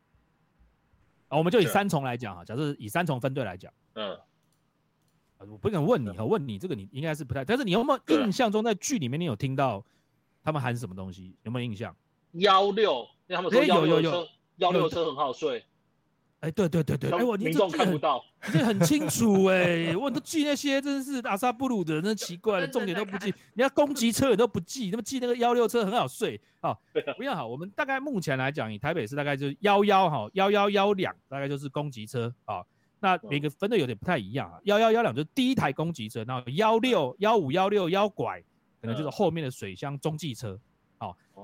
[1.28, 4.18] 啊，我们就以三重来讲哈，假设以三重分队来讲，嗯，
[5.38, 9.86] 我不敢问你哈，问你这个你应该是不太，但是你有没有印象中在剧里面你有听到
[10.44, 11.36] 他们喊什么东西？
[11.44, 11.96] 有没有印象？
[12.32, 14.28] 幺六，他们说幺六车，
[14.60, 15.66] 幺六车很好睡。
[16.42, 26.74] 哎，对对对对，哎，我民众看不到，这很清楚哎，我都记那些真是阿萨布鲁的，那奇怪了，重点都不记，你要攻击车也都不记，那么记那个幺六车很好睡啊，
[27.18, 32.64] 不要好，我们大概目前来讲，以台北市大概就是幺幺哈幺幺幺两，大概就是攻击车啊，
[33.02, 38.42] 那每个分的有点不太一样啊，幺幺幺两就是第一台攻击车，然后幺六幺五幺六幺拐
[38.80, 40.60] 可能就是后面的水箱中继车，好，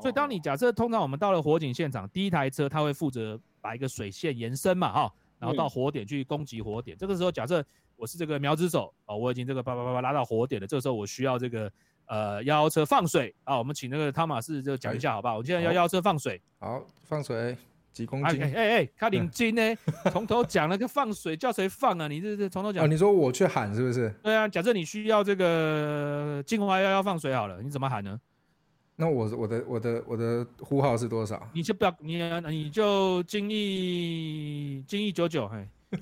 [0.02, 3.40] 所以当你假设通常我们到了火警现场，第一台车它会负责。
[3.66, 6.96] 把一个水线延伸嘛，哈，然后到火点去攻击火点。
[6.96, 10.68] 这个时候，假设我是这个苗子手哦，我已经这个叭叭叭叭拉到火点了。
[10.68, 11.72] 这个时候，我需要这个
[12.06, 13.58] 呃幺幺车放水啊。
[13.58, 15.38] 我们请那个汤马士就讲一下，好不好？
[15.38, 16.40] 我现在要幺幺车放水。
[16.60, 17.58] 好，放水
[17.92, 18.40] 几公斤？
[18.40, 19.76] 哎哎， 他领金呢？
[20.12, 22.08] 从头讲了个放水，叫谁放啊？
[22.08, 22.88] 你这这从头讲。
[22.88, 24.14] 你说我去喊是不是？
[24.22, 28.22] 对啊，假设你需要这个金华幺幺放水好了，你怎么喊呢？
[28.98, 31.50] 那我我的我的我的呼号是多少？
[31.54, 32.18] 你就不要你
[32.50, 35.68] 你就精益精益九九嘿，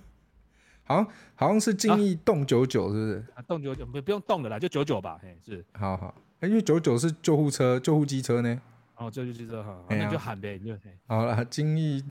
[0.86, 3.26] 好像好像是精益动九九是不是？
[3.48, 5.66] 动九九不不用动的啦，就九九吧嘿是。
[5.72, 8.62] 好好，因为九九是救护车救护机车呢。
[8.96, 10.78] 哦，救护机车哈，那就喊呗，你就
[11.08, 11.44] 好了。
[11.46, 12.04] 精益，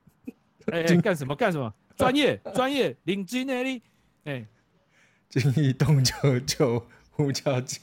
[0.72, 1.72] 哎干什么干什么？
[1.94, 3.82] 专业专业领军呢你
[4.24, 4.46] 哎，
[5.28, 7.80] 精益 动九九呼叫金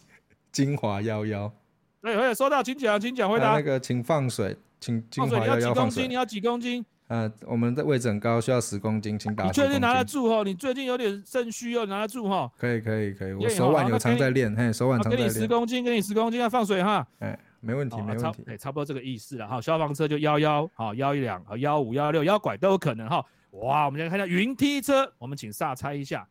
[0.51, 1.53] 金华幺幺。
[2.01, 3.53] 哎，哎，收到，请讲，请讲，回答。
[3.53, 6.07] 那个，请放水，请金华幺幺放水。
[6.07, 6.83] 你要几公斤？
[7.07, 9.43] 呃，我们的位置很高，需要十公斤，请打。
[9.43, 10.43] 你确定拿得住哈？
[10.43, 12.51] 你最近有点肾虚哦，拿得住哈？
[12.57, 13.33] 可以，可以，可以。
[13.33, 15.27] 我手腕有常在练，嘿，手腕常在练。
[15.27, 17.05] 给你十公斤，给你十公斤，要放水哈。
[17.19, 18.43] 哎，没问题，没问题。
[18.47, 19.61] 哎，差不多这个意思了哈。
[19.61, 23.23] 消防车就幺幺，好幺一两，好幺五幺六幺拐都有可能哈。
[23.51, 26.27] 哇，我们来看一下云梯车，我们请煞猜一下，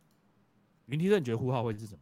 [0.87, 2.01] 云梯车你觉得呼号会是什么？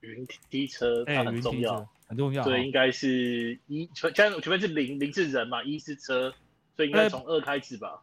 [0.00, 2.42] 云梯车它很重要，很重要。
[2.42, 6.34] 对，应该是一前前前面是零零是人嘛，一是车，
[6.74, 8.02] 所以应该从二开始吧。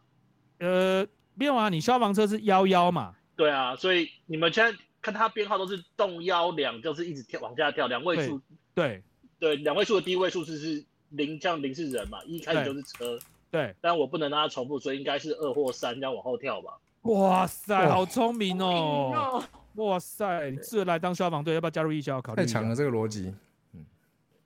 [0.60, 3.14] 呃，没有啊，你消防车是幺幺嘛？
[3.36, 8.40] 对啊，所以你们现在看它编号都是动幺两，就是一直跳往下跳，两位数。
[8.74, 9.02] 对
[9.38, 13.18] 对，两位数的第一位数是是零，这样零是人嘛，一开始就是车。
[13.50, 16.78] 对，但我不能让它重复，所以应该是二或三，这样往后跳吧。
[17.02, 19.42] 哇塞，好聪明哦！
[19.74, 22.20] 哇塞，你适合来当消防队，要不要加入义消？
[22.20, 23.32] 考虑太强了，这个逻辑。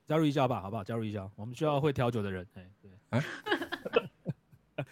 [0.07, 0.85] 嗯，加入一下吧，好不好？
[0.85, 2.47] 加入一下，我们需要会调酒的人。
[2.55, 2.71] 哎，
[3.11, 3.23] 对。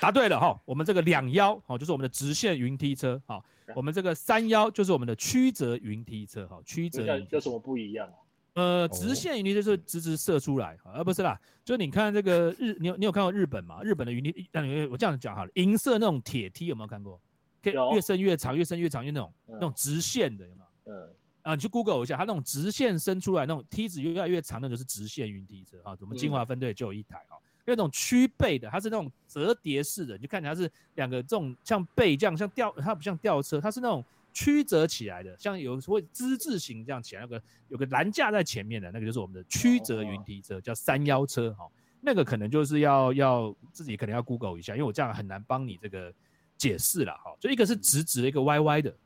[0.00, 3.44] 答对了哈，我们这个两幺好，就是我们的直线云梯车好，
[3.76, 8.12] 我们这个三幺就是我们的曲折云梯车好，曲折有什么不一样？
[8.54, 11.40] 呃，直线云梯就是直直射出来，而不是啦。
[11.64, 13.80] 就你看这个日，你有你有看过日本吗？
[13.84, 17.20] 日本的云梯，那你我这样讲好了，银色那种铁梯有没有看过？
[17.62, 20.92] 可以越伸越长，越伸越长，就那种那种直线的有没有？
[20.92, 21.14] 嗯。
[21.42, 25.96] 啊，你去 Google 一下，它那种直线伸出来那种梯子越来越长，那就是直线云梯车啊。
[26.00, 34.04] 我们金华分队就有一台啊，那种曲背的，它是那种折叠式的，就看起来是两个这种像背这样，像吊，它不像吊车，它是那种。
[34.34, 41.68] 曲折起来的，像有会之字形这样起来，那个有个栏架在前面的那个就是我们的曲折云梯车，叫三幺车哈。
[42.00, 46.10] 那个可能就是要要自己可能要 Google 一下，因为我这样很难帮你这个
[46.56, 47.36] 解释了哈。
[47.38, 48.96] 就一个是直直的，一个歪歪的，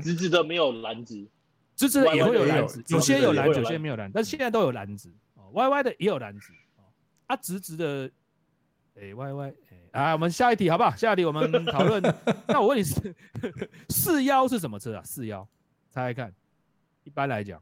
[0.00, 1.26] 直直的没有篮子，
[1.74, 5.50] 直直的也会有篮子，有些有篮子，有些没有篮，但是现在都有篮子哦。
[5.52, 6.84] 歪歪的也有篮子哦，
[7.26, 8.10] 啊，直直的，
[8.94, 9.52] 哎，歪歪。
[9.92, 10.94] 啊，我们下一题好不好？
[10.96, 12.02] 下一题我们讨论。
[12.48, 13.14] 那我问你是
[13.90, 15.02] 四幺是什么车啊？
[15.04, 15.46] 四幺，
[15.90, 16.32] 猜猜看。
[17.04, 17.60] 一般来讲，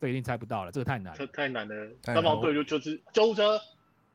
[0.00, 1.14] 这一定猜不到了，这个太难。
[1.14, 1.74] 太太难了。
[2.04, 3.60] 消防队就就是救护车，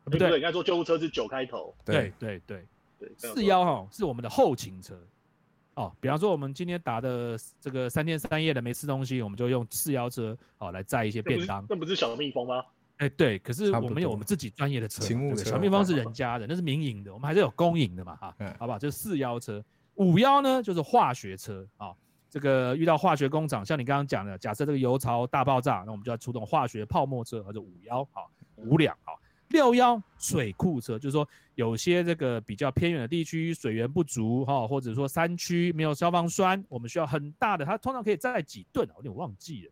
[0.05, 1.75] 不对，应该说救护车是九开头。
[1.85, 2.65] 对对对
[2.97, 3.13] 对。
[3.17, 4.99] 四幺哈是我们的后勤车。
[5.77, 11.63] 哦，比方说我们今天打的这个三天三夜的没吃东西，我们就用四幺车哦来载一些便当。
[11.69, 12.63] 那不是小蜜蜂吗？
[12.97, 15.03] 哎，对，可是我们有我们自己专业的车，
[15.35, 18.79] 小蜜蜂是人家的，那是民营的，我们还是有公营的嘛，哈，好不好？
[18.79, 19.63] 就是四幺车，
[19.93, 21.93] 五幺呢就是化学车啊，
[22.27, 38.93] 这个遇到化学工厂，像你刚刚讲的，假设这个油槽大爆炸，那我们就要出动化学泡沫车，或者五幺，好，五两，好，六幺水库车，就是说有些这个比较偏远的地区水源不足，哈，或者说山区没有消防栓，我们需要很大的，它通常可以载几吨啊？
[38.97, 39.71] 我有点忘记了，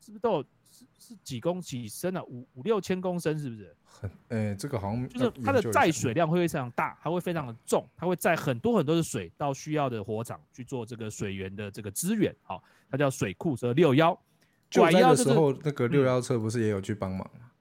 [0.00, 0.44] 是不是都有？
[0.76, 2.22] 是是几公几升啊？
[2.24, 3.76] 五五六千公升是不是？
[3.84, 12.34] 很，诶，这个好像就是它的载水量会非常大，它会非常的重，它会载很多很多的水到需要的火场去做这个水源的这个支援。
[12.42, 14.20] 好，它叫水库车六幺。
[14.72, 17.52] 拐幺的时候，那个六幺车不是也有去帮忙吗？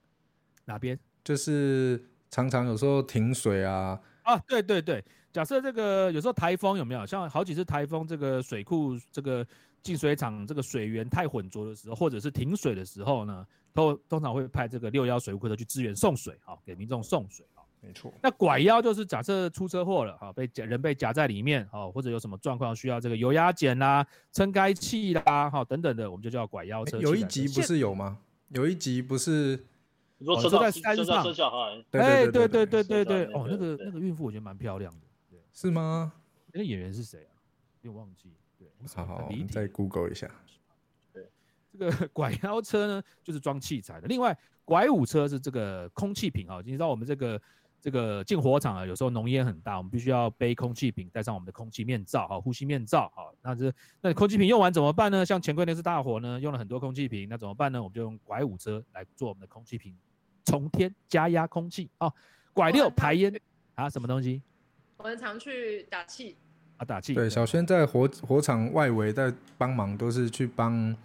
[0.65, 0.97] 哪边？
[1.23, 3.99] 就是常常有时候停水啊。
[4.23, 7.05] 啊，对对对，假设这个有时候台风有没有？
[7.05, 9.45] 像好几次台风，这个水库这个。
[9.83, 18.09] 净水厂这个水源太浑浊的时候，或者是停水的时候呢，都通常会派这个六幺水库的去支援送水，哈，给民众送水，哈，没错。
[18.23, 26.97] 那拐幺就是假设出车祸了，哈，被夹人被夹在里面，哈，或者有什么状况需要这个油压减啦、撑开器啦，哈，等等的，我们就叫拐幺车。
[27.01, 28.19] 有一集不是有吗？
[28.51, 29.65] 有一集不是
[30.23, 31.83] 你说车在山上生小孩？
[31.91, 36.13] 哎，对对对对对，哦，那个那个孕妇我觉得蛮漂亮的，对，是吗？
[36.53, 37.35] 那个演员是谁啊？
[37.81, 38.31] 有点忘记。
[38.57, 40.29] 对好好，我们再 Google 一下。
[41.11, 41.27] 对，
[41.71, 44.07] 这个 拐腰车呢，就是装器材的。
[44.07, 46.61] 另外，拐五车是这个空气瓶啊。
[46.63, 47.41] 你知道我们这个
[47.81, 53.29] 这个进火场啊，有时候浓烟很大，我们必须要背空气瓶，带上我们的空气面罩，哈，呼吸面罩，哈。
[53.41, 55.25] 那这那空气瓶用完怎么办呢？
[55.25, 57.81] 像前柜那次大火呢，用了很多空气瓶，那怎么办呢？
[57.81, 59.93] 我们就用拐五车来做我们的空气瓶
[60.45, 62.13] 从天加压空气哦。
[62.53, 63.33] 拐六排烟
[63.75, 64.41] 啊，什么东西？
[64.97, 66.37] 我们常去打气。
[66.77, 67.13] 啊，打气。
[67.13, 70.95] 对，小轩在火火场外围在帮忙，都是去帮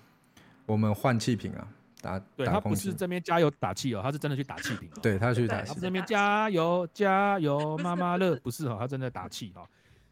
[0.66, 1.68] 我们换气瓶啊，
[2.00, 2.18] 打。
[2.36, 4.90] 对他不是这边加油打气哦，他是真的去打气瓶。
[5.02, 5.62] 对他去打。
[5.62, 9.68] 他这边加油加油，妈妈乐不是哦，他正在打气哈。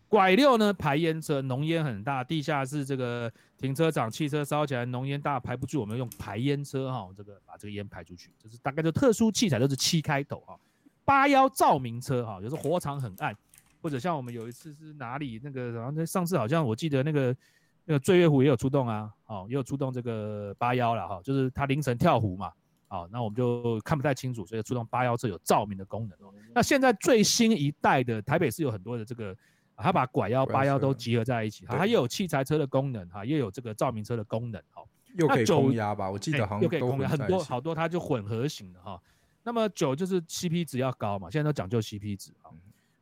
[0.08, 10.58] 拐六呢，排烟车，浓烟很大，地下室这个停车场汽车烧起来，浓烟大排不住，我们用排烟车哈，这个把这个烟排出去，就是大概就特殊器材都是七开头哈。
[11.04, 13.36] 八幺照明车哈，有时候火场很暗。
[13.82, 17.36] 或者像我们有一次是哪里那个，然后那上次好像我记得那个
[17.84, 22.50] 那个醉月湖也有出动啊，哦，也有出动这个八幺了哈，就是它凌晨跳湖嘛，
[22.88, 26.18] 好，那我们就看不太清楚，所以出动八幺车有照明的功能。
[26.52, 29.36] 那现在最新一代的台北市有很多的这个，
[29.76, 34.82] 它把拐幺八幺都集合在一起，它又有器材车的功能哈，又有这个照明车的功能，哈，
[35.16, 36.10] 又可以空压吧？
[36.10, 39.00] 我记得好像又可以空压，很多好多它就混合型的哈。
[39.42, 42.50] 那么九就是 CP 值要高嘛，现在都讲究 CP 值啊。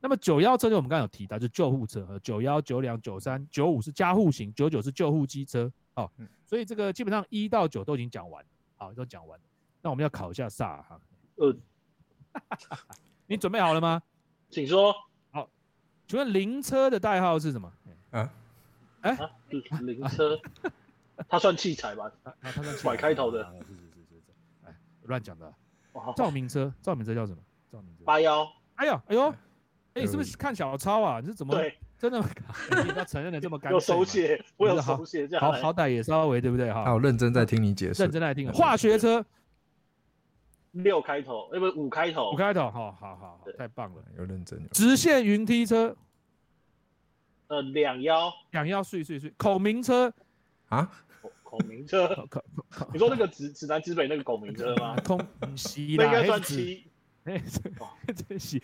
[0.00, 6.12] 那么九幺车就我们刚刚有提到，就救护车，九幺、九两、九三、九五是加护型，九九是救护机车，好，
[6.44, 8.44] 所以这个基本上一到九都已经讲完，
[8.76, 9.40] 好，都讲完。
[9.80, 11.00] 那我们要考一下萨哈。
[11.36, 11.56] 呃，
[13.26, 14.02] 你准备好了吗？
[14.50, 14.94] 请说。
[16.04, 17.72] 好，请问灵车的代号是什么？
[18.10, 18.30] 啊？
[19.00, 20.38] 哎，灵车，
[21.28, 22.10] 它算器材吧？
[22.22, 23.42] 它它算拐开头的。
[23.44, 24.66] 是是是是是。
[24.66, 25.52] 哎，乱讲的。
[26.16, 27.38] 照明车，照明车叫什么？
[27.70, 28.04] 照明车。
[28.04, 28.46] 八幺。
[28.76, 29.34] 哎呀哎呦，
[29.94, 31.20] 哎，是不是看小抄啊？
[31.20, 31.54] 你是怎么？
[31.54, 32.18] 对，真的，
[32.84, 33.74] 你不要承认的这么干脆。
[33.74, 35.44] 有手写，我有手写，这样。
[35.44, 36.72] 好好歹也稍微对不对？
[36.72, 36.84] 哈。
[36.84, 38.02] 好，认真在听你解释。
[38.02, 38.52] 认真在听。
[38.52, 39.24] 化学车。
[40.74, 44.60] 六开头，哎不，五开头，五开头，好好好，太棒了，有认真。
[44.70, 45.96] 直线云梯车，
[47.46, 50.12] 呃，两幺，两幺，碎碎碎，孔明车，
[50.68, 50.90] 啊，
[51.44, 52.08] 孔明车，
[52.92, 54.96] 你说那个指指南指北那个孔明车吗？
[55.06, 55.18] 空
[55.56, 56.84] 西啦，应该算七，
[57.22, 57.40] 哎，
[58.28, 58.60] 真 是，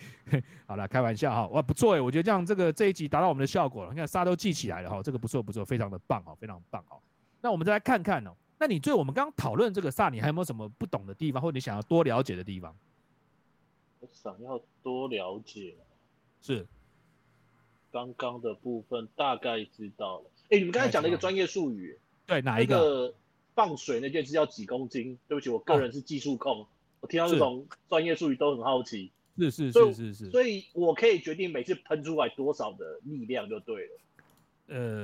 [0.66, 6.98] 好了，开玩笑哈，哇，不错哎，我觉得这样这个这一集达到我们的效果了，你看沙都记起来了哈，这个不错不错，非常的棒哈，非常棒哈，
[7.40, 8.34] 那我们再来看看哦。
[8.60, 12.76] 那你对我们刚刚讨论这个萨，你还有没有什么不懂的地方，或者你想要多了解的地方？
[14.00, 15.74] 我想要多了解，
[16.42, 16.66] 是
[17.90, 20.30] 刚刚的部分大概知道了。
[20.50, 23.14] 哎，你们刚才讲了一个专业术语，对，哪一个？
[23.52, 25.18] 放水那件事要几公斤？
[25.26, 26.66] 对不起，我个人是技术控，
[27.00, 29.10] 我听到这种专业术语都很好奇。
[29.36, 33.92] 是是是是是，所以我可以决定每次喷出来多少的力量就对了。
[34.68, 35.02] 呃，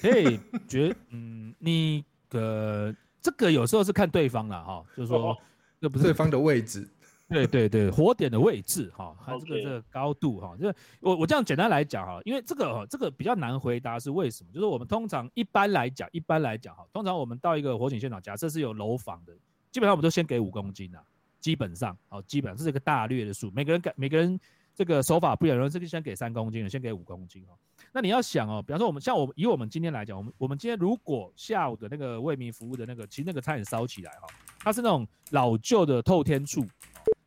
[0.00, 2.04] 可以决，嗯，你。
[2.30, 5.36] 个这个有时候是看对方了哈，就是说
[5.80, 6.88] 这不是对方的位置，
[7.28, 14.50] 对对对，火点的位置哈， 它这个这个高度哈，就是我我这样简单来讲哈，因为这个哈这个比较难回答是为什么？
[14.52, 19.32] 就是我们通常一般来讲，一般来讲哈，通常我们到一个火警现场，假设是有楼房的，
[19.70, 21.02] 基本上我们都先给五公斤啊，
[21.40, 24.38] 基本上哦，基本上这是一个大略的数，每个人给每个人
[24.80, 27.52] 这个手法不一样，有人这个先给三公斤的，先给五公斤哦。
[27.92, 34.26] 那你要想哦，比方说我们像我们以我们今天来讲，我们我们今天如果下午的那个为民服务的那个，其实那个差点烧起来哈，
[34.60, 36.64] 它是那种老旧的透天处，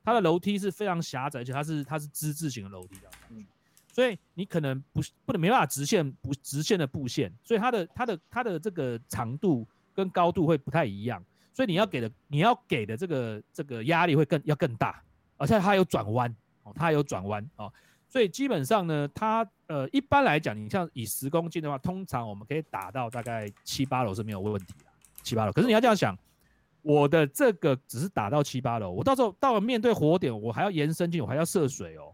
[0.04, 3.46] 它的楼梯是非常狭窄，而且它是它是之字形的楼梯啊，嗯，
[3.92, 9.64] 所以你可能不不能没办法直线不直线的布线，所以它的它的它的这个长度
[9.94, 15.04] 跟高度会不太一样，所以你要给的你要给的这个这个压力会更要更大，
[15.38, 17.72] 而且它有转弯哦，它有转弯哦。
[18.10, 24.86] 所以基本上呢，它呃一般来讲，你像以十公斤的话，通常我们可以打到大概七八楼是没有问题的，
[25.24, 25.52] 七八楼。
[25.52, 26.16] 可是你要这样想，
[26.84, 32.14] 我的这个只是打到七八楼，我到时候到了面对火点，我还要延伸进，我还要涉水哦，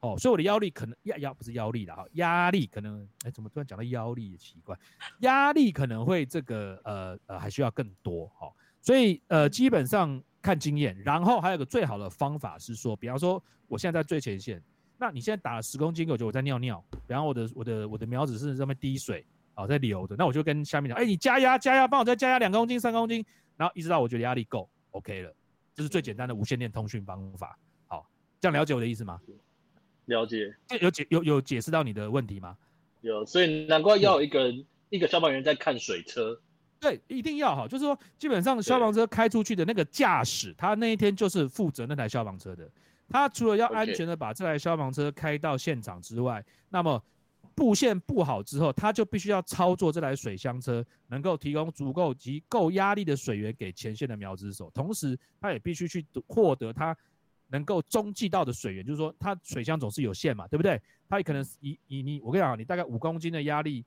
[0.00, 4.74] 哦，所以我的腰力可能压压不是腰力的哈，压力可能哎怎么突然讲到腰力也奇怪，
[5.18, 14.62] 压力可能会这个呃呃还需要更多哈，所以呃基本上看经验，然后还有个最好的方法是说，比方说我现在在最前线。
[14.98, 23.24] 那你现在打了十公斤，我觉得我在尿尿，然后我的我的我的苗子是上面滴水啊，在流的，那我就跟下面讲，哎，你加压加压，帮我再加压两公斤三公斤，
[23.56, 25.34] 然后一直到我觉得压力够，OK 了，
[25.74, 27.58] 这是最简单的无线电通讯方法。
[27.86, 28.06] 好，
[28.38, 29.18] 这样了解我的意思吗？
[30.04, 30.54] 了解。
[30.80, 32.56] 有解有有解释到你的问题吗？
[33.00, 34.54] 有，所以难怪要有一个
[34.90, 36.38] 一个消防员在看水车。
[36.84, 42.70] 对，一定要哈，就是说基本上消防车开出去的那个驾驶，他那一天就是负责那台消防车的。
[43.08, 47.02] 他除了要安全的把这台消防车开到现场之外，那么
[47.54, 56.94] 布线布好之后，他就必须要操作这台水箱车，能够提供足够及够压力的水源给前线的苗子手，同时他也必须去获得他
[57.48, 60.78] 能够中继到的水源，就是说他水箱总是有限嘛，对不对？
[61.08, 63.84] 他也可能以以你我跟你讲，你大概五公斤的压力，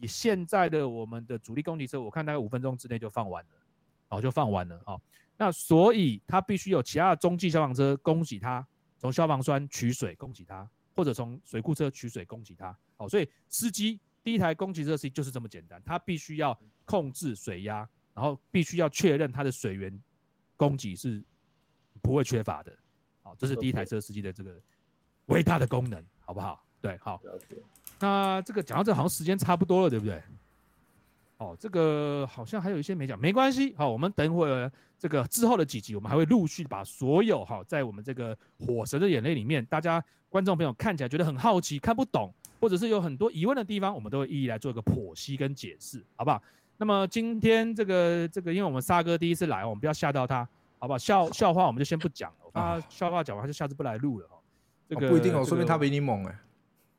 [0.00, 3.50] 以现在的我们的主力攻击车，我看大概五分钟之内就放完了，
[4.08, 5.00] 哦，就放完了哦。
[5.36, 8.66] 那所以他必须有其他的中继消防车供给他，
[8.98, 12.76] 从消防栓取水供给他，或者从水库车取水供给他。
[12.98, 20.00] 哦，所以司机第一台供给车司机就是这么简单，他必须要控制水压，然后必须要确认他的水源
[20.56, 21.22] 供给是
[22.00, 22.72] 不会缺乏的。
[23.22, 24.60] 好，这是第一台车司机的这个
[25.26, 26.64] 伟大的功能，好不好？
[26.80, 27.20] 对，好。
[28.00, 30.20] 那这个讲到这好像时间差不多了，对不对？
[31.38, 33.74] 哦，这个好像还有一些没讲，没关系。
[33.76, 46.40] 好，我们等会儿这个之后的几集，我们还会陆续把所有哈，在我们这个《火神的眼泪》里面，大家观众朋友看起来觉得很好奇、看不懂，或者是有很多疑问的地方，我们都会一一来做一个剖析跟解释，好不好？
[46.76, 50.48] 那么今天这个这个，因为我们沙哥第一次来，我们不要吓到他，
[50.78, 50.98] 好不好？
[50.98, 54.36] 笑笑话我们就先不讲了，他笑话讲完他就下次不来录了哈。
[54.88, 56.38] 这个不一定哦，说明他比你猛哎。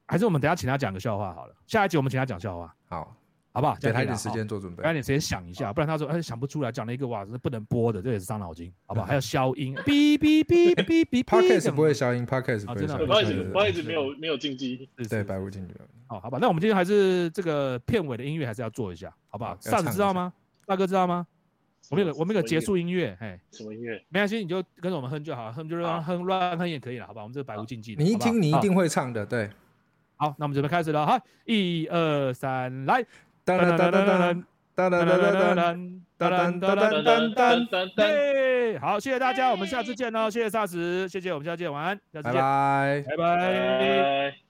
[0.05, 2.75] 还是我们等下请他讲个笑话好了，下一集我们请他讲笑话。
[2.87, 3.15] 好。
[3.55, 3.77] 好不好？
[3.79, 9.05] 给他一点时间做准备，给他点时间想一下，不然他说哎想不出来，讲了一个哇，这不能播的，这也是伤脑筋，好不好？
[9.05, 15.73] 还有消音，哔哔哔哔哔，Podcast 不会消音，Podcast 不会消音，Podcast 没有没有禁忌，对，百无禁忌。
[16.07, 19.55] 好，好吧，那我们今天还是这个片尾的音乐还是要做一下，好不好？
[19.61, 20.33] 萨子知道吗？
[20.65, 21.25] 大哥知道吗？
[21.89, 24.03] 我们有我们有结束音乐，哎，什么音乐？
[24.09, 27.21] 没关系，你就跟着我们哼就好，哼就让哼乱哼也可以了，好吧？
[27.21, 29.49] 我们这个百无禁忌，你一听你一定会唱的，对。
[30.17, 33.03] 好，那我们准备开始了，哈，一二三，来。
[33.45, 34.43] 噔噔噔噔噔
[34.75, 35.19] 噔噔噔
[36.17, 44.44] 噔噔噔噔噔噔好，谢谢大家，我们下次见喽，谢谢萨斯，谢谢，我们下次见，晚安，下次见，拜拜，拜拜。